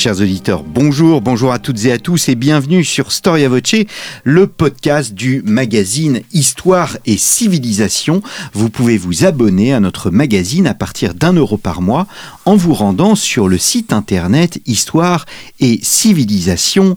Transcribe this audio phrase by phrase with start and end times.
[0.00, 3.84] Chers auditeurs, bonjour, bonjour à toutes et à tous et bienvenue sur Storia Voce,
[4.24, 8.22] le podcast du magazine Histoire et Civilisation.
[8.54, 12.06] Vous pouvez vous abonner à notre magazine à partir d'un euro par mois
[12.46, 15.26] en vous rendant sur le site internet Histoire
[15.60, 16.96] et Civilisation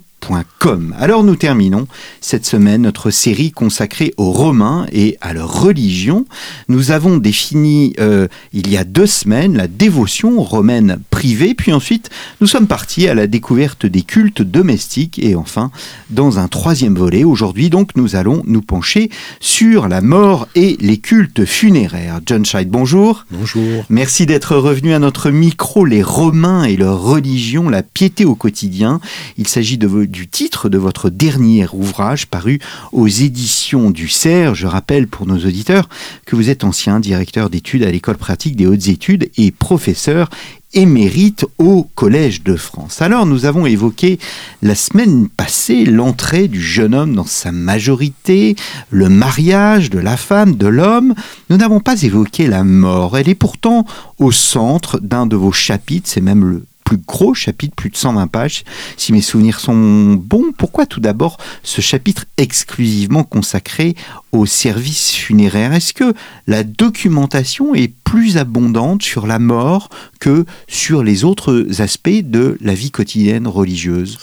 [0.98, 1.88] alors nous terminons
[2.22, 6.26] cette semaine notre série consacrée aux Romains et à leur religion.
[6.70, 12.10] Nous avons défini euh, il y a deux semaines la dévotion romaine privée, puis ensuite
[12.40, 15.72] nous sommes partis à la découverte des cultes domestiques et enfin
[16.10, 19.10] dans un troisième volet, aujourd'hui donc nous allons nous pencher
[19.42, 22.22] sur la mort et les cultes funéraires.
[22.26, 23.26] John Scheid, bonjour.
[23.32, 23.84] Bonjour.
[23.90, 29.02] Merci d'être revenu à notre micro, les Romains et leur religion, la piété au quotidien.
[29.38, 32.60] Il s'agit de du titre de votre dernier ouvrage paru
[32.92, 34.54] aux éditions du CERF.
[34.54, 35.90] Je rappelle pour nos auditeurs
[36.26, 40.30] que vous êtes ancien directeur d'études à l'école pratique des hautes études et professeur
[40.74, 43.02] émérite au Collège de France.
[43.02, 44.20] Alors nous avons évoqué
[44.62, 48.56] la semaine passée l'entrée du jeune homme dans sa majorité,
[48.92, 51.16] le mariage de la femme, de l'homme.
[51.50, 53.18] Nous n'avons pas évoqué la mort.
[53.18, 53.86] Elle est pourtant
[54.20, 58.28] au centre d'un de vos chapitres, c'est même le plus gros chapitre, plus de 120
[58.28, 58.64] pages,
[58.98, 60.52] si mes souvenirs sont bons.
[60.58, 63.96] Pourquoi tout d'abord ce chapitre exclusivement consacré
[64.32, 65.74] au service funéraire?
[65.74, 66.14] Est-ce que
[66.48, 69.90] la documentation est plus abondante sur la mort
[70.20, 74.18] que sur les autres aspects de la vie quotidienne religieuse?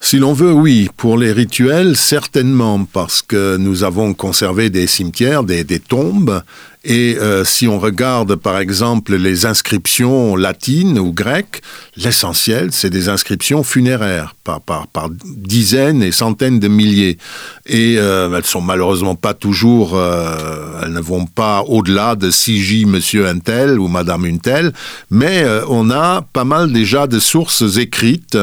[0.00, 0.90] Si l'on veut, oui.
[0.98, 6.42] Pour les rituels, certainement, parce que nous avons conservé des cimetières, des, des tombes,
[6.84, 11.62] et euh, si on regarde par exemple les inscriptions latines ou grecques,
[11.96, 17.18] l'essentiel c'est des inscriptions funéraires par, par, par, dizaines et centaines de milliers.
[17.66, 22.84] Et euh, elles sont malheureusement pas toujours, euh, elles ne vont pas au-delà de j
[22.84, 24.72] Monsieur Untel ou Madame Untel,
[25.10, 28.36] mais euh, on a pas mal déjà de sources écrites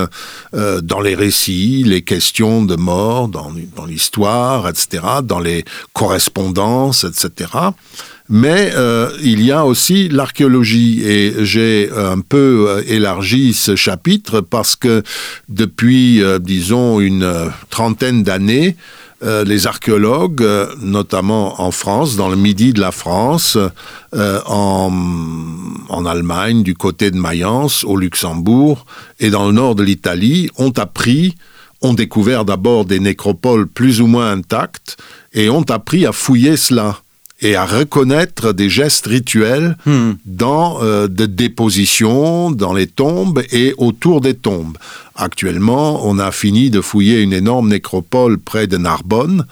[0.54, 7.50] dans les récits, les questions de mort, dans, dans l'histoire, etc., dans les correspondances, etc.
[8.34, 11.04] Mais euh, il y a aussi l'archéologie.
[11.04, 15.04] Et j'ai un peu euh, élargi ce chapitre parce que
[15.50, 18.78] depuis, euh, disons, une trentaine d'années,
[19.46, 20.44] les archéologues,
[20.82, 23.56] notamment en France, dans le midi de la France,
[24.16, 24.92] en,
[25.90, 28.84] en Allemagne, du côté de Mayence, au Luxembourg
[29.20, 31.36] et dans le nord de l'Italie, ont appris
[31.84, 34.98] ont découvert d'abord des nécropoles plus ou moins intactes
[35.34, 36.98] et ont appris à fouiller cela
[37.42, 40.12] et à reconnaître des gestes rituels hmm.
[40.26, 44.78] dans euh, des dépositions, dans les tombes et autour des tombes.
[45.16, 49.46] Actuellement, on a fini de fouiller une énorme nécropole près de Narbonne,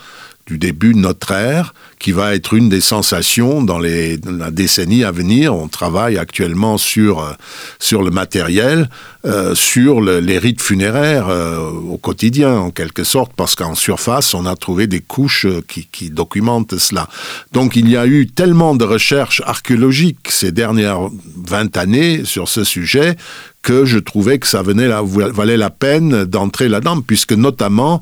[0.50, 5.12] du début de notre ère, qui va être une des sensations dans la décennie à
[5.12, 5.54] venir.
[5.54, 7.34] On travaille actuellement sur euh,
[7.78, 8.90] sur le matériel,
[9.26, 14.34] euh, sur le, les rites funéraires euh, au quotidien en quelque sorte, parce qu'en surface
[14.34, 17.08] on a trouvé des couches qui, documentent cela.
[17.52, 21.10] Donc il y a eu tellement de recherches archéologiques ces dernières
[21.46, 23.16] 20 années sur ce sujet
[23.62, 28.02] que je trouvais que ça venait valait la peine d'entrer là-dedans, puisque notamment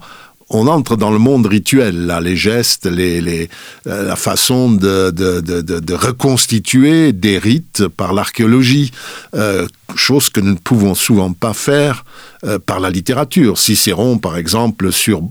[0.49, 3.49] on entre dans le monde rituel, là, les gestes, les,
[3.87, 8.91] euh, la façon de, reconstituer des rites par l'archéologie,
[9.35, 12.05] euh, chose que nous ne pouvons souvent pas faire
[12.45, 13.57] euh, par la littérature.
[13.57, 15.21] Cicéron, par exemple, sur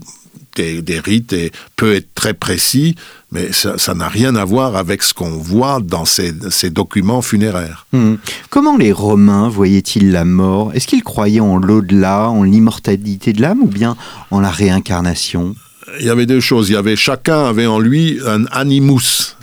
[0.57, 2.95] des, des rites et peut être très précis,
[3.31, 7.85] mais ça n'a rien à voir avec ce qu'on voit dans ces, ces documents funéraires.
[7.93, 8.15] Mmh.
[8.49, 10.71] Comment les Romains voyaient-ils la mort?
[10.73, 13.95] Est-ce qu'ils croyaient en l'au-delà, en l'immortalité de l'âme ou bien
[14.31, 15.55] en la réincarnation?
[15.99, 16.69] Il y avait deux choses.
[16.69, 19.37] Il y avait chacun avait en lui un animus,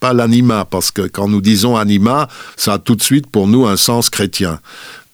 [0.00, 3.66] pas l'anima, parce que quand nous disons anima, ça a tout de suite pour nous
[3.66, 4.58] un sens chrétien.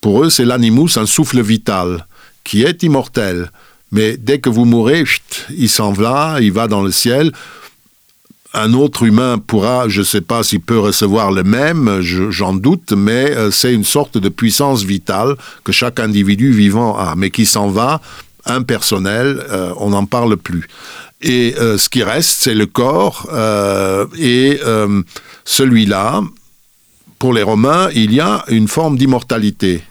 [0.00, 2.06] Pour eux, c'est l'animus, un souffle vital,
[2.44, 3.50] qui est immortel.
[3.92, 5.04] Mais dès que vous mourrez,
[5.50, 7.32] il s'en va, il va dans le ciel.
[8.54, 12.92] Un autre humain pourra, je ne sais pas s'il peut recevoir le même, j'en doute,
[12.92, 17.44] mais euh, c'est une sorte de puissance vitale que chaque individu vivant a, mais qui
[17.44, 18.00] s'en va,
[18.46, 20.66] impersonnel, euh, on n'en parle plus.
[21.20, 23.28] Et euh, ce qui reste, c'est le corps,
[24.18, 24.60] et
[25.44, 26.22] celui-là,
[27.18, 29.82] pour les Romains, il y a une forme d'immortalité,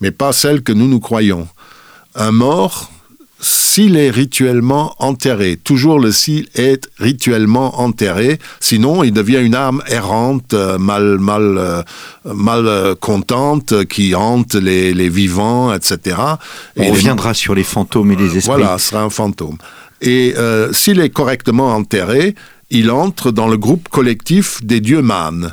[0.00, 1.48] mais pas celle que nous nous croyons.
[2.14, 2.92] Un mort,
[3.70, 5.56] s'il est rituellement enterré.
[5.62, 11.56] Toujours le s'il est rituellement enterré, sinon il devient une âme errante, euh, mal, mal,
[11.58, 11.82] euh,
[12.24, 16.16] mal euh, contente, qui hante les, les vivants, etc.
[16.76, 18.56] On Et les- reviendra sur les fantômes et les esprits.
[18.56, 19.58] voilà, ce sera un fantôme.
[20.02, 22.34] Et euh, s'il est correctement enterré,
[22.70, 25.52] il entre dans le groupe collectif des dieux mânes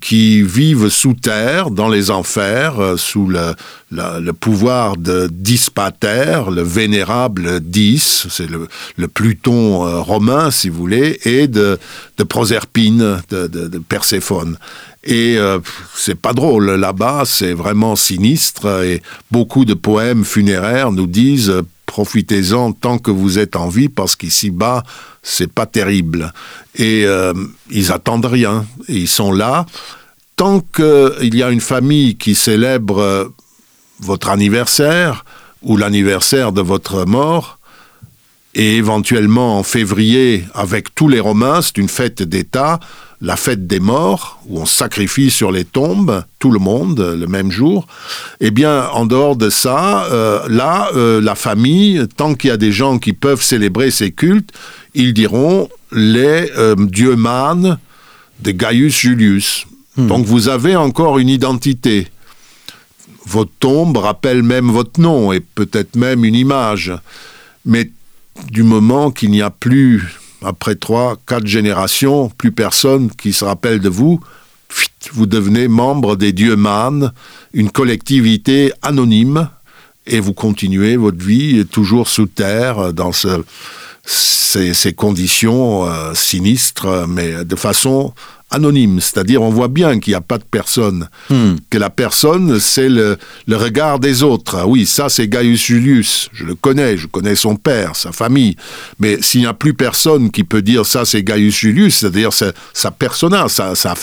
[0.00, 7.60] qui vivent sous terre, dans les enfers, euh, sous le, pouvoir de Dispater, le vénérable
[7.60, 7.98] Dis,
[8.28, 11.78] c'est le, Pluton euh, romain, si vous voulez, et de,
[12.28, 14.56] Proserpine, de, Perséphone.
[15.04, 15.58] Et euh,
[15.94, 21.52] c'est pas drôle, là-bas, c'est vraiment sinistre, et beaucoup de poèmes funéraires nous disent
[21.88, 24.84] profitez-en tant que vous êtes en vie, parce qu'ici-bas,
[25.22, 26.32] c'est pas terrible.
[26.76, 27.32] Et euh,
[27.70, 29.66] ils attendent rien, ils sont là.
[30.36, 33.24] Tant qu'il y a une famille qui célèbre euh,
[34.00, 35.24] votre anniversaire
[35.62, 37.58] ou l'anniversaire de votre mort,
[38.54, 42.80] et éventuellement en février, avec tous les Romains, c'est une fête d'État,
[43.20, 47.50] la fête des morts, où on sacrifie sur les tombes tout le monde le même
[47.50, 47.86] jour.
[48.40, 52.56] Eh bien, en dehors de ça, euh, là, euh, la famille, tant qu'il y a
[52.56, 54.52] des gens qui peuvent célébrer ces cultes,
[54.94, 57.78] ils diront les euh, dieux mânes
[58.40, 59.66] de Gaius Julius.
[59.96, 62.06] Donc vous avez encore une identité.
[63.26, 66.92] Votre tombe rappelle même votre nom et peut-être même une image.
[67.66, 67.90] Mais
[68.52, 73.80] du moment qu'il n'y a plus, après trois, quatre générations, plus personne qui se rappelle
[73.80, 74.20] de vous,
[75.12, 77.12] vous devenez membre des dieux mânes,
[77.54, 79.48] une collectivité anonyme,
[80.06, 83.42] et vous continuez votre vie toujours sous terre dans ce-
[84.04, 88.14] ces, ces conditions euh, sinistres, mais de façon
[88.50, 89.00] anonyme.
[89.00, 91.08] C'est-à-dire, on voit bien qu'il n'y a pas de personne.
[91.70, 94.56] Que la personne, c'est le, le regard des autres.
[94.56, 96.28] Ah Oui, ça, c'est Gaius Julius.
[96.32, 98.56] Je le connais, je connais son père, sa famille.
[98.98, 102.52] Mais s'il n'y a plus personne qui peut dire ça, c'est Gaius Julius, c'est-à-dire sa,
[102.72, 103.94] sa persona, sa, sa-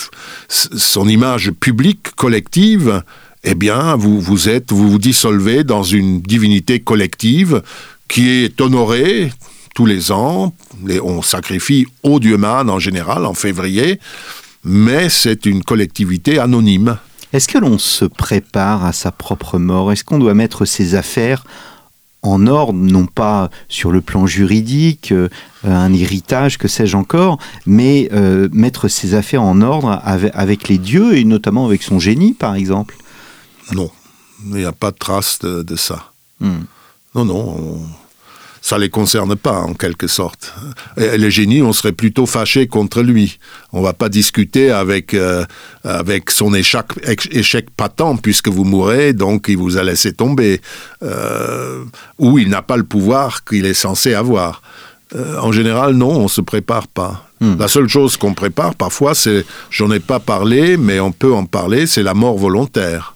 [0.48, 3.02] son image publique, collective,
[3.44, 7.62] eh bien, vous, vous êtes, vous vous dissolvez dans une divinité collective
[8.08, 9.32] qui est honorée
[9.76, 10.56] tous les ans.
[10.84, 14.00] Les- on sacrifie au dieu man en général en février,
[14.64, 16.98] mais c'est une collectivité anonyme.
[17.34, 19.92] Est-ce que l'on se prépare à sa propre mort?
[19.92, 21.44] Est-ce qu'on doit mettre ses affaires
[22.24, 25.30] en ordre, non pas sur le plan juridique, euh,
[25.64, 27.38] un héritage, que sais-je encore,
[27.68, 32.00] mais euh, mettre ses affaires en ordre avec, avec les dieux et notamment avec son
[32.00, 32.96] génie, par exemple?
[33.74, 33.92] Non,
[34.46, 36.12] il n'y a pas de trace de, de ça.
[36.40, 36.64] Hmm.
[37.14, 38.05] Non, non, on-
[38.68, 40.52] ça les concerne pas en quelque sorte.
[40.98, 43.38] Et le génie, on serait plutôt fâché contre lui.
[43.74, 45.46] On va pas discuter avec euh,
[45.84, 50.62] avec son échec, éch- échec patent puisque vous mourrez, donc il vous a laissé tomber,
[51.04, 51.84] euh,
[52.18, 54.64] ou il n'a pas le pouvoir qu'il est censé avoir.
[55.16, 57.22] Euh, en général, non, on se prépare pas.
[57.60, 61.46] La seule chose qu'on prépare parfois, c'est, j'en ai pas parlé, mais on peut en
[61.46, 63.15] parler, c'est la mort volontaire.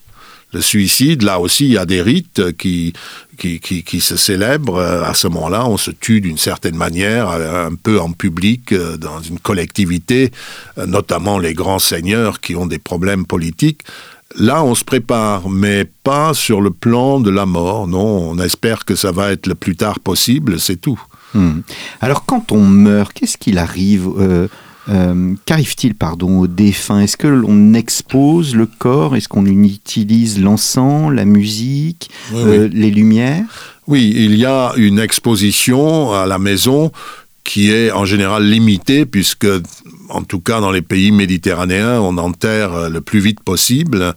[0.52, 2.94] Le suicide, là aussi, il y a des rites qui,
[3.38, 4.80] qui, qui, se célèbrent.
[4.80, 8.98] À ce moment-là, on se tue d'une certaine manière, euh, un peu en public, euh,
[8.98, 10.32] dans une collectivité,
[10.80, 13.82] euh, notamment les grands seigneurs qui ont des problèmes politiques.
[14.38, 17.88] Là, on se prépare, mais pas sur le plan de la mort.
[17.88, 21.00] Non, on espère que ça va être le plus tard possible, c'est tout.
[21.36, 21.62] Hmm.
[22.02, 24.10] Alors quand on meurt, qu'est-ce qu'il arrive
[24.90, 29.16] euh, Qu'arrive-t-il pardon, aux défunts Est-ce que l'on expose le corps?
[29.16, 33.46] Est-ce qu'on utilise l'encens, la musique, Oui, euh, les lumières?
[33.88, 36.92] Oui, il y a une exposition à la maison
[37.44, 39.48] qui est en général limitée puisque,
[40.10, 44.14] en tout cas dans les pays méditerranéens, on enterre le plus vite possible.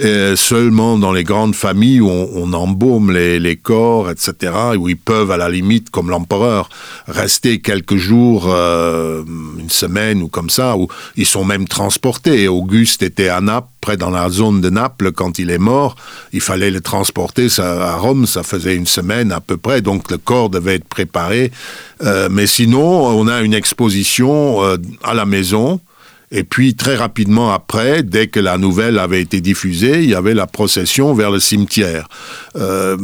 [0.00, 5.32] Et seulement dans les grandes familles où on, embaume les, corps, etc., où ils peuvent
[5.32, 6.68] à la limite, comme l'empereur,
[7.08, 9.24] rester quelques jours, euh,
[9.58, 10.86] une semaine ou comme ça, où
[11.16, 12.46] ils sont même transportés.
[12.46, 15.96] Auguste était à Naples, près dans la zone de Naples, quand il est mort.
[16.32, 20.18] Il fallait le transporter à Rome, ça faisait une semaine à peu près, donc le
[20.18, 21.50] corps devait être préparé.
[22.04, 25.80] Euh, mais sinon, on a une exposition euh, à la maison.
[26.30, 30.34] Et puis très rapidement après, dès que la nouvelle avait été diffusée, il y avait
[30.34, 32.08] la procession vers le cimetière.
[32.56, 32.96] Euh,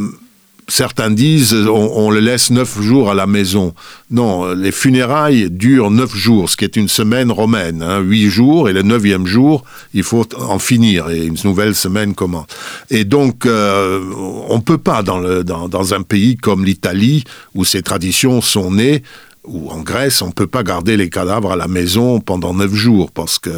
[0.69, 3.75] certains disent on, le laisse neuf jours à la maison.
[4.11, 7.83] Non, les funérailles durent neuf jours, ce qui est une semaine romaine.
[7.83, 12.14] Hein, huit jours et le neuvième jour, il faut en finir et une nouvelle semaine
[12.14, 12.47] commence.
[12.90, 14.02] Et donc, euh,
[14.49, 19.02] on peut pas dans, dans un pays comme l'Italie où ces traditions sont nées
[19.44, 22.72] ou en Grèce, on ne peut pas garder les cadavres à la maison pendant neuf
[22.74, 23.50] jours parce que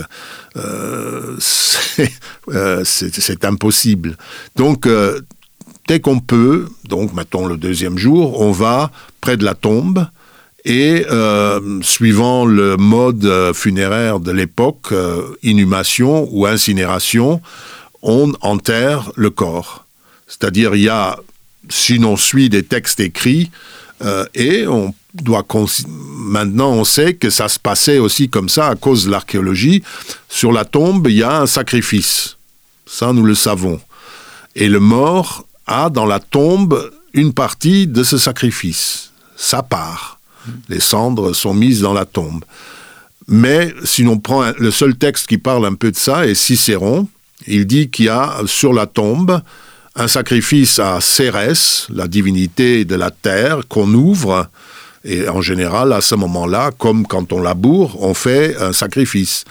[0.57, 2.12] euh, c'est
[2.50, 4.16] euh, c'est- impossible.
[4.57, 5.21] Donc, euh,
[5.88, 8.90] dès qu'on peut, donc mettons le deuxième jour, on va
[9.21, 10.07] près de la tombe
[10.64, 11.05] et
[11.83, 14.93] suivant le mode funéraire de l'époque,
[15.45, 17.40] inhumation ou incinération,
[18.02, 19.85] on enterre le corps.
[20.26, 21.21] C'est-à-dire il y a,
[21.69, 23.49] si l'on suit des textes écrits,
[24.35, 24.93] et on
[25.23, 25.47] doit
[26.19, 29.83] maintenant on sait que ça se passait aussi comme ça à cause de l'archéologie.
[30.29, 32.37] Sur la tombe, il y a un sacrifice.
[32.87, 33.81] Ça, nous le savons.
[34.55, 40.21] Et le mort a dans la tombe une partie de ce sacrifice, sa part.
[40.69, 42.45] Les cendres sont mises dans la tombe.
[43.27, 47.09] Mais si l'on prend le seul texte qui parle un peu de ça est Cicéron,
[47.47, 49.41] il dit qu'il y a sur la tombe
[49.97, 54.49] un sacrifice à Cérès, la divinité de la terre, qu'on ouvre.
[55.07, 59.45] Et en général, à ce moment-là, comme quand on laboure, on fait un sacrifice.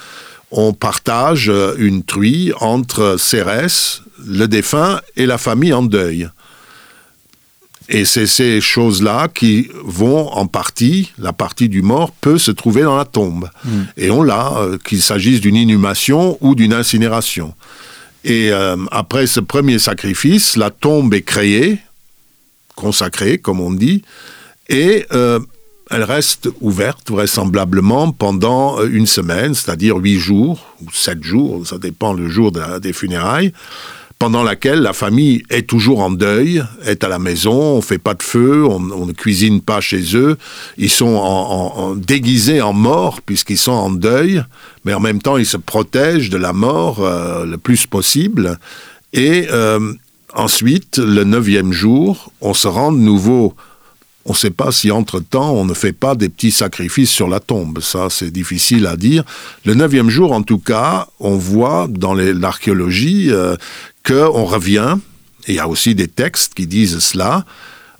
[0.51, 6.29] On partage une truie entre Cérès, le défunt, et la famille en deuil.
[7.87, 12.81] Et c'est ces choses-là qui vont en partie, la partie du mort peut se trouver
[12.81, 13.49] dans la tombe.
[13.63, 13.83] Hmm.
[13.95, 17.53] Et on l'a, euh, qu'il s'agisse d'une inhumation ou d'une incinération.
[18.23, 21.77] Et euh, après ce premier sacrifice, la tombe est créée,
[22.75, 24.01] consacrée, comme on dit,
[24.69, 25.39] et euh,
[25.91, 32.13] elle reste ouverte vraisemblablement pendant une semaine, c'est-à-dire huit jours ou sept jours, ça dépend
[32.13, 33.53] le jour des funérailles
[34.17, 38.13] pendant laquelle la famille est toujours en deuil, est à la maison, on fait pas
[38.13, 40.37] de feu, on, ne cuisine pas chez eux,
[40.77, 44.43] ils sont déguisés en mort puisqu'ils sont en deuil,
[44.85, 48.57] mais en même temps ils se protègent de la mort euh, le plus possible.
[49.11, 49.93] Et euh,
[50.33, 53.53] ensuite, le neuvième jour, on se rend de nouveau
[54.25, 57.39] on ne sait pas si entre-temps on ne fait pas des petits sacrifices sur la
[57.39, 57.79] tombe.
[57.79, 59.23] Ça, c'est difficile à dire.
[59.65, 63.55] Le neuvième jour, en tout cas, on voit dans l'archéologie euh,
[64.03, 64.97] qu'on revient,
[65.47, 67.45] il y a aussi des textes qui disent cela,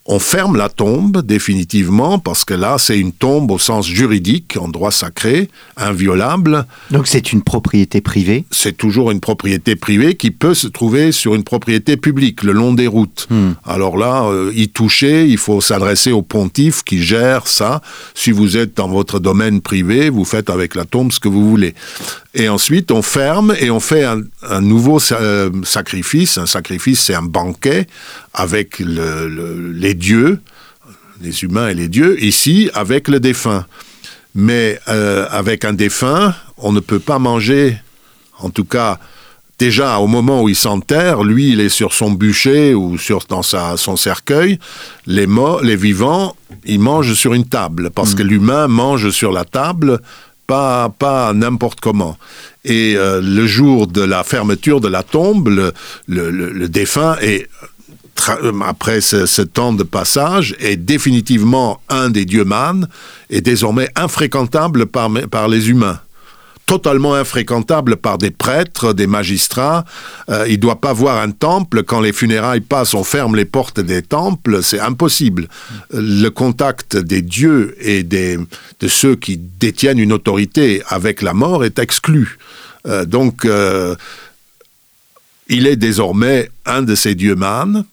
[0.07, 4.67] on ferme la tombe définitivement parce que là, c'est une tombe au sens juridique, en
[4.67, 6.67] droit sacré, inviolable.
[6.91, 8.45] Donc c'est une propriété privée?
[8.51, 12.73] C'est toujours une propriété privée qui peut se trouver sur une propriété publique, le long
[12.73, 13.25] des routes.
[13.31, 13.53] Hmm.
[13.65, 17.81] Alors là, euh, y toucher, il faut s'adresser au pontife qui gère ça.
[18.13, 21.49] Si vous êtes dans votre domaine privé, vous faites avec la tombe ce que vous
[21.49, 21.73] voulez.
[22.37, 26.37] Et ensuite, on ferme et on fait un, nouveau euh, sacrifice.
[26.37, 27.87] Un sacrifice, c'est un banquet
[28.33, 30.39] avec les dieux,
[31.21, 33.65] les humains et les dieux, ici avec le défunt.
[34.35, 37.77] Mais euh, avec un défunt, on ne peut pas manger,
[38.39, 38.99] en tout cas,
[39.57, 43.43] déjà au moment où il s'enterre, lui, il est sur son bûcher ou sur, dans
[43.43, 44.59] sa, son cercueil.
[45.05, 48.17] Les morts, les vivants, ils mangent sur une table, parce mm.
[48.17, 50.01] que l'humain mange sur la table
[50.47, 52.17] pas, pas n'importe comment.
[52.63, 55.71] Et euh, le jour de la fermeture de la tombe, le,
[56.07, 57.47] le, défunt est
[58.65, 62.87] après ce, temps de passage, est définitivement un des dieux mânes
[63.29, 65.99] et désormais infréquentable par, par les humains
[66.65, 69.85] totalement infréquentable par des prêtres, des magistrats.
[70.29, 71.83] Euh, il doit pas voir un temple.
[71.83, 74.63] Quand les funérailles passent, on ferme les portes des temples.
[74.63, 75.47] C'est impossible.
[75.91, 78.47] Le contact des dieux et de
[78.87, 82.37] ceux qui détiennent une autorité avec la mort est exclu.
[82.87, 83.95] Euh, donc, euh,
[85.47, 87.85] il est désormais un de ces dieux mânes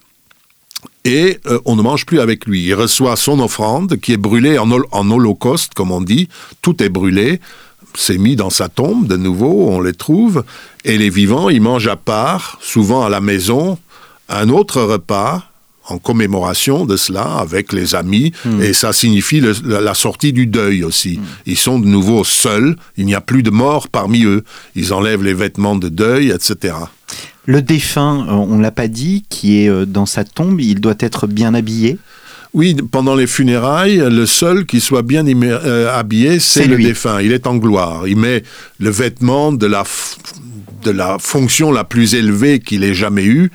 [1.05, 2.63] et on ne mange plus avec lui.
[2.65, 6.29] Il reçoit son offrande qui est brûlée en holocauste, comme on dit,
[6.63, 7.41] tout est brûlé,
[7.95, 10.45] s'est mis dans sa tombe de nouveau, on les trouve,
[10.85, 13.79] et les vivants, ils mangent à part, souvent à la maison,
[14.29, 15.45] un autre repas
[15.89, 18.63] en commémoration de cela avec les amis, hmm.
[18.63, 21.19] et ça signifie la, sortie du deuil aussi.
[21.19, 21.25] Hmm.
[21.47, 24.45] Ils sont de nouveau seuls, il n'y a plus de morts parmi eux,
[24.75, 26.75] ils enlèvent les vêtements de deuil, etc.
[27.45, 30.81] Le défunt, euh, on ne l'a pas dit, qui est euh, dans sa tombe, il
[30.81, 31.99] doit être bien habillé
[32.55, 37.21] oui, pendant les funérailles, le seul qui soit bien euh, habillé, c'est le défunt.
[37.23, 38.07] Il est en gloire.
[38.07, 38.43] Il met
[38.79, 39.85] le vêtement de la
[40.83, 43.51] de la fonction la plus élevée qu'il ait jamais eue,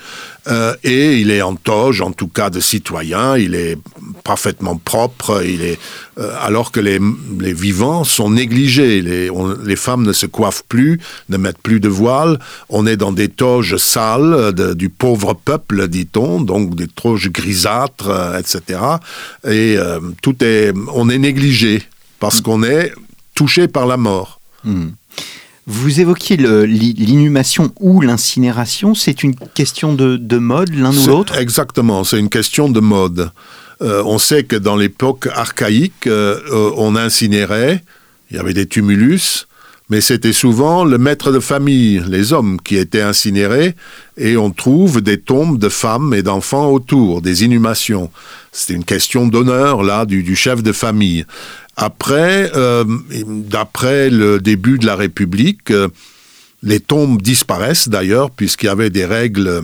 [0.48, 3.78] euh, et il est en toge, en tout cas de citoyen, il est
[4.24, 5.78] parfaitement propre, il est,
[6.20, 7.00] euh, alors que les,
[7.40, 9.30] les, vivants sont négligés, les,
[9.66, 13.28] les, femmes ne se coiffent plus, ne mettent plus de voile, on est dans des
[13.28, 18.80] toges sales du pauvre peuple, dit-on, donc des toges grisâtres, euh, etc.
[19.48, 19.78] Et
[20.22, 21.84] tout est, on est négligé
[22.20, 22.94] parce qu'on est
[23.34, 24.40] touché par la mort.
[24.64, 24.90] Hmm.
[25.70, 31.38] Vous évoquiez l'inhumation ou l'incinération, c'est une question de, mode l'un ou l'autre?
[31.38, 33.32] Exactement, c'est une question de mode.
[33.82, 37.84] Euh, on sait que dans l'époque archaïque, euh, euh, on incinérait,
[38.32, 39.46] il y avait des tumulus,
[39.90, 43.76] mais c'était souvent le maître de famille, les hommes, qui étaient incinérés,
[44.18, 48.10] et on trouve des tombes de femmes et d'enfants autour, des inhumations.
[48.52, 51.26] C'était une question d'honneur, là, du, chef de famille.
[51.78, 52.84] Après, euh,
[53.26, 55.88] d'après le début de la République, euh,
[56.64, 59.62] les tombes disparaissent d'ailleurs, puisqu'il y avait des règles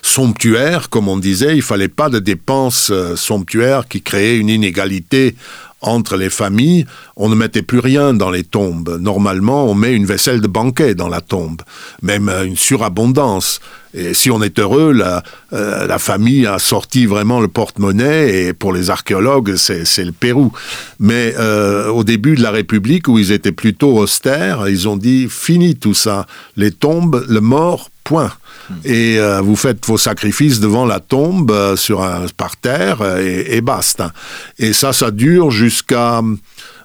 [0.00, 5.36] somptuaires, comme on disait, il fallait pas de dépenses euh, somptuaires qui créaient une inégalité
[5.82, 8.96] entre les familles, on ne mettait plus rien dans les tombes.
[8.98, 11.60] Normalement, on met une vaisselle de banquet dans la tombe,
[12.00, 13.60] même une surabondance.
[13.94, 15.22] Et si on est heureux, la,
[15.52, 20.52] euh, la famille a sorti vraiment le porte-monnaie, et pour les archéologues, c'est le Pérou.
[20.98, 25.28] Mais euh, au début de la République, où ils étaient plutôt austères, ils ont dit,
[25.30, 26.26] fini tout ça.
[26.56, 28.32] Les tombes, le mort, point.
[28.68, 28.74] Hmm.
[28.84, 33.60] Et euh, vous faites vos sacrifices devant la tombe, euh, sur un parterre, et, et,
[33.60, 34.12] basta.
[34.58, 36.20] Et ça, ça dure jusqu'à...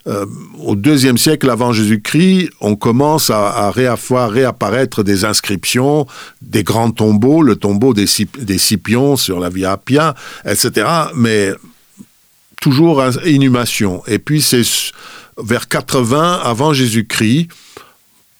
[0.09, 0.25] Euh,
[0.59, 6.07] au deuxième siècle avant Jésus-Christ, on commence à, réapparaître des inscriptions,
[6.41, 8.07] des grands tombeaux, le tombeau des,
[8.39, 10.87] des Scipions sur la Via Appia, etc.
[11.15, 11.51] Mais
[12.59, 14.01] toujours inhumation.
[14.07, 14.63] Et puis c'est
[15.37, 17.49] vers 80 avant Jésus-Christ,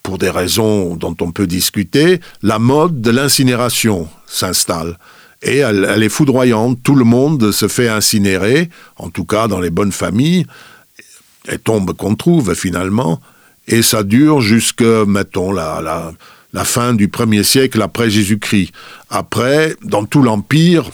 [0.02, 4.98] pour des raisons dont on peut discuter, la mode de l'incinération s'installe.
[5.42, 6.82] Et elle, est foudroyante.
[6.82, 10.46] Tout le monde se fait incinérer, en tout cas dans les bonnes familles,
[11.50, 13.20] et tombe qu'on trouve finalement.
[13.68, 16.12] Et ça dure jusque, mettons, la, la,
[16.52, 18.72] la fin du premier siècle après Jésus-Christ.
[19.10, 20.90] Après, dans tout l'Empire,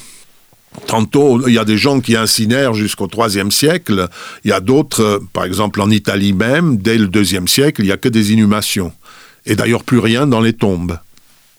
[0.86, 4.08] Tantôt, il y a des gens qui incinèrent jusqu'au IIIe siècle.
[4.44, 7.86] Il y a d'autres, euh, par exemple en Italie même, dès le IIe siècle, il
[7.86, 8.92] n'y a que des inhumations.
[9.46, 10.98] Et d'ailleurs, plus rien dans les tombes.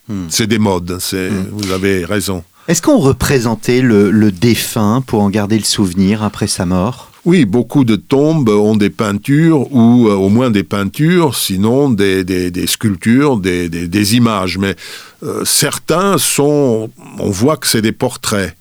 [0.08, 0.26] Hmm.
[0.28, 1.46] C'est des modes, hmm.
[1.52, 2.44] vous avez raison.
[2.68, 7.07] Est-ce qu'on représentait le, défunt pour en garder le souvenir après sa mort?
[7.28, 12.24] Oui, beaucoup de tombes ont des peintures ou euh, au moins des peintures, sinon des,
[12.66, 14.56] sculptures, des, images.
[14.56, 14.74] Mais
[15.22, 18.56] euh, certains sont, on voit que c'est des portraits.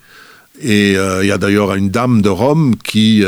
[0.61, 3.23] Et euh, il y a d'ailleurs une dame de Rome qui,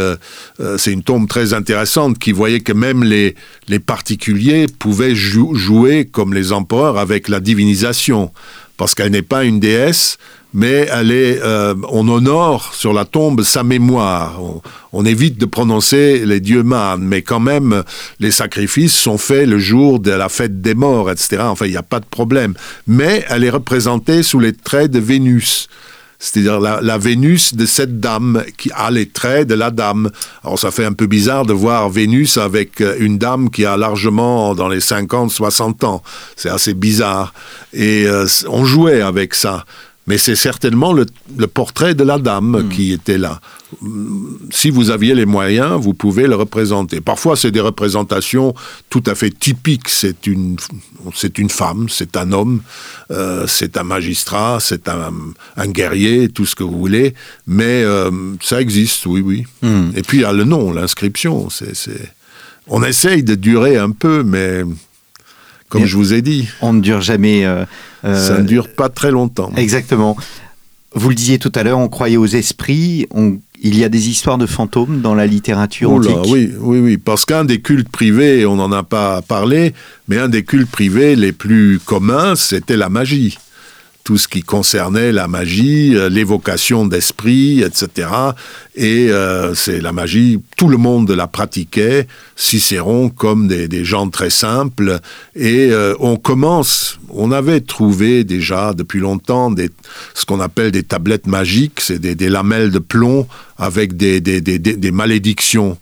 [0.78, 6.52] c'est une tombe très intéressante, qui voyait que même les particuliers pouvaient jouer comme les
[6.52, 8.34] empereurs avec la divinisation,
[8.80, 10.18] parce qu'elle n'est pas une déesse,
[10.54, 11.42] mais elle est,
[11.90, 14.40] on honore sur la tombe sa mémoire.
[14.94, 17.84] On, évite de prononcer les dieux mânes, mais quand même,
[18.22, 21.40] les sacrifices sont faits le jour de la fête des morts, etc.
[21.42, 22.54] Enfin, il n'y a pas de problème.
[22.88, 25.68] Mais elle est représentée sous les traits de Vénus
[26.20, 30.12] c'est-à-dire la, Vénus de cette dame qui a les traits de la dame.
[30.44, 33.78] Alors ça fait un peu bizarre de voir Vénus avec euh, une dame qui a
[33.78, 36.04] largement dans les 50, 60 ans.
[36.36, 37.34] C'est assez bizarre.
[37.72, 39.64] Et euh, on jouait avec ça
[40.10, 41.06] mais c'est certainement le,
[41.46, 42.70] portrait de la dame hmm.
[42.70, 43.40] qui était là.
[44.50, 47.00] Si vous aviez les moyens, vous pouvez le représenter.
[47.00, 48.56] Parfois, c'est des représentations
[48.90, 49.88] tout à fait typiques.
[49.88, 50.58] C'est une,
[51.14, 52.62] c'est une femme, c'est un homme,
[53.12, 57.14] euh, c'est un magistrat, c'est un, guerrier, tout ce que vous voulez.
[57.46, 58.10] Mais euh,
[58.42, 59.46] ça existe, oui, oui.
[59.62, 59.92] Hmm.
[59.96, 61.52] Et puis il y a le nom, l'inscription.
[61.52, 61.76] C'est,
[62.68, 64.64] On essaye de durer un peu, mais
[65.70, 66.50] comme je vous ai dit.
[66.62, 67.46] On ne dure jamais.
[67.46, 67.64] Euh,
[68.04, 69.52] ça ne dure pas très longtemps.
[69.56, 70.16] Exactement.
[70.96, 73.08] Vous le disiez tout à l'heure, on croyait aux esprits.
[73.62, 76.16] Il y a des histoires de fantômes dans la littérature antique.
[76.28, 79.74] Oui, oui, oui, parce qu'un des cultes privés, on n'en a pas parlé,
[80.08, 83.38] mais un des cultes privés les plus communs, c'était la magie
[84.10, 88.10] tout ce qui concernait la magie, euh, l'évocation d'esprit, etc.
[88.76, 94.32] Et euh, c'est la magie, tout le monde la pratiquait, Cicéron comme des, gens très
[94.32, 95.00] simples.
[95.36, 99.54] Et euh, on commence, on avait trouvé déjà depuis longtemps
[100.16, 103.28] ce qu'on appelle des tablettes magiques, c'est des, lamelles de plomb
[103.60, 105.78] avec des, malédictions.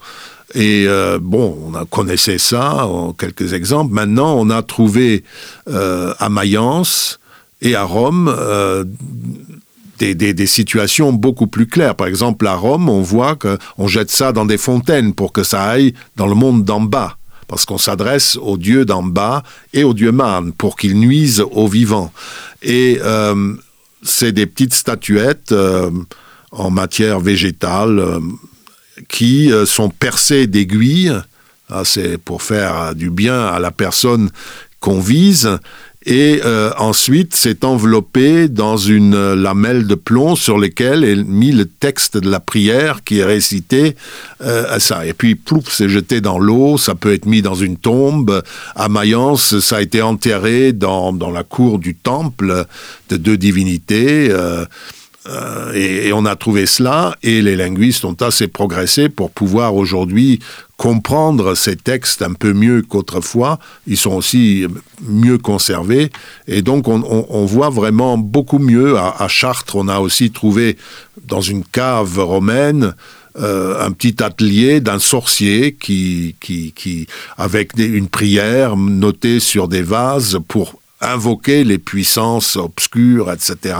[0.54, 0.86] Et
[1.22, 3.94] bon, on connaissait ça, en quelques exemples.
[3.94, 5.24] Maintenant, on a trouvé
[5.66, 7.20] à Mayence
[7.62, 8.84] et à Rome euh,
[10.00, 11.96] des, situations beaucoup plus claires.
[11.96, 15.64] Par exemple, à Rome, on voit qu'on jette ça dans des fontaines pour que ça
[15.64, 17.18] aille dans le monde d'en bas.
[17.48, 19.42] Parce qu'on s'adresse aux dieux d'en bas
[19.74, 22.12] et aux dieux mânes pour qu'ils nuisent aux vivants.
[22.62, 23.54] Et euh,
[24.04, 25.90] c'est des petites statuettes euh,
[26.52, 28.20] en matière végétale
[29.08, 31.14] qui sont percées d'aiguilles.
[31.70, 34.30] Ah, c'est pour faire du bien à la personne
[34.80, 35.60] qu'on vise
[36.08, 41.52] et euh, ensuite c'est enveloppé dans une euh, lamelle de plomb sur laquelle est mis
[41.52, 43.98] le texte de la prière qui est récité
[44.42, 45.06] euh, à ça.
[45.06, 48.42] Et puis plouf, c'est jeté dans l'eau, ça peut être mis dans une tombe.
[48.76, 52.66] À Mayence, ça a été enterré dans, dans la cour du temple
[53.10, 54.34] de deux divinités.
[55.74, 60.40] et, on a trouvé cela, et les linguistes ont assez progressé pour pouvoir aujourd'hui
[60.78, 63.60] comprendre ces textes un peu mieux qu'autrefois.
[63.88, 64.68] Ils sont aussi
[65.02, 66.12] mieux conservés.
[66.48, 68.98] Et donc, on, voit vraiment beaucoup mieux.
[68.98, 70.78] À, Chartres, on a aussi trouvé
[71.26, 72.94] dans une cave romaine
[73.40, 76.36] euh, un petit atelier d'un sorcier qui,
[77.38, 83.76] avec une prière notée sur des vases pour invoquer les puissances obscures, etc.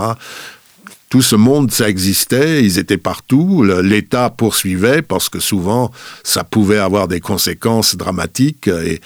[1.10, 5.90] Tout ce monde, ça existait, ils étaient partout, l'État poursuivait parce que souvent,
[6.22, 8.68] ça pouvait avoir des conséquences dramatiques.
[8.68, 9.00] Et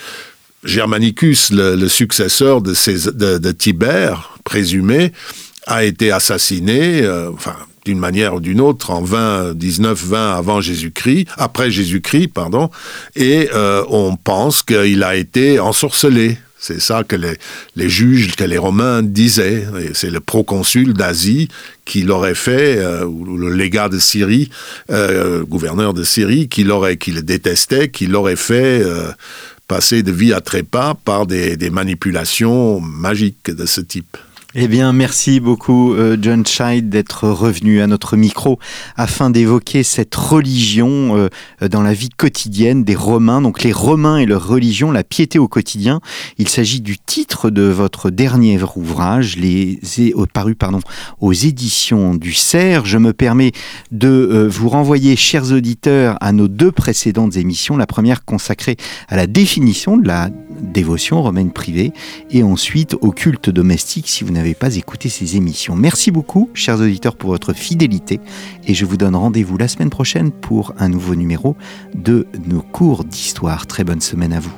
[0.64, 5.12] Germanicus, le, successeur de, Tibère, présumé,
[5.66, 7.30] a été assassiné, euh,
[7.84, 12.70] d'une manière ou d'une autre, en 20, 19, 20 avant Jésus-Christ, après Jésus-Christ, pardon,
[13.14, 16.38] et euh, on pense qu'il a été ensorcelé.
[16.62, 19.66] C'est ça que les, juges, que les Romains disaient.
[19.94, 21.48] C'est le proconsul d'Asie
[21.84, 24.48] qui l'aurait fait, euh, ou le légat de Syrie,
[24.88, 29.10] euh, gouverneur de Syrie, qui l'aurait, le détestait, qui l'aurait fait euh,
[29.66, 34.16] passer de vie à trépas par des manipulations magiques de ce type.
[34.54, 38.58] Eh bien, merci beaucoup, euh, John Scheid, d'être revenu à notre micro
[38.96, 43.40] afin d'évoquer cette religion euh, dans la vie quotidienne des Romains.
[43.40, 46.02] Donc, les Romains et leur religion, la piété au quotidien.
[46.36, 49.80] Il s'agit du titre de votre dernier ouvrage, les
[50.34, 50.80] paru pardon,
[51.20, 52.84] aux éditions du Cerf.
[52.84, 53.52] Je me permets
[53.90, 57.78] de euh, vous renvoyer, chers auditeurs, à nos deux précédentes émissions.
[57.78, 58.76] La première consacrée
[59.08, 60.28] à la définition de la
[60.60, 61.92] dévotion romaine privée
[62.30, 65.76] et ensuite au culte domestique, si vous n'avez n'avez pas écouté ces émissions.
[65.76, 68.18] Merci beaucoup, chers auditeurs, pour votre fidélité
[68.66, 71.56] et je vous donne rendez-vous la semaine prochaine pour un nouveau numéro
[71.94, 73.68] de nos cours d'histoire.
[73.68, 74.52] Très bonne semaine à vous.